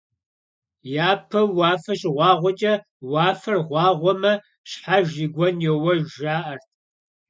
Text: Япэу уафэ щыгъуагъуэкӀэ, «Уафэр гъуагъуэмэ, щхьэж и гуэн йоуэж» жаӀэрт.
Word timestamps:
Япэу 1.11 1.49
уафэ 1.57 1.93
щыгъуагъуэкӀэ, 1.99 2.73
«Уафэр 3.11 3.57
гъуагъуэмэ, 3.67 4.33
щхьэж 4.69 5.09
и 5.25 5.27
гуэн 5.33 5.55
йоуэж» 5.65 6.03
жаӀэрт. 6.17 6.67